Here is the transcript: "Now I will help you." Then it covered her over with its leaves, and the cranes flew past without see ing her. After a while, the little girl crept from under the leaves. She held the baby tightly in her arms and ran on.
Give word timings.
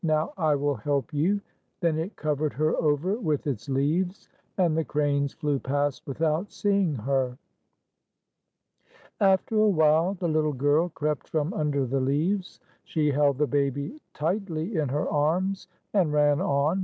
"Now 0.03 0.33
I 0.35 0.55
will 0.55 0.73
help 0.77 1.13
you." 1.13 1.41
Then 1.79 1.99
it 1.99 2.15
covered 2.15 2.53
her 2.53 2.75
over 2.77 3.19
with 3.19 3.45
its 3.45 3.69
leaves, 3.69 4.27
and 4.57 4.75
the 4.75 4.83
cranes 4.83 5.31
flew 5.33 5.59
past 5.59 6.07
without 6.07 6.51
see 6.51 6.71
ing 6.81 6.95
her. 6.95 7.37
After 9.19 9.59
a 9.59 9.69
while, 9.69 10.15
the 10.15 10.27
little 10.27 10.53
girl 10.53 10.89
crept 10.89 11.29
from 11.29 11.53
under 11.53 11.85
the 11.85 11.99
leaves. 12.01 12.59
She 12.83 13.11
held 13.11 13.37
the 13.37 13.45
baby 13.45 14.01
tightly 14.15 14.75
in 14.75 14.89
her 14.89 15.07
arms 15.07 15.67
and 15.93 16.11
ran 16.11 16.41
on. 16.41 16.79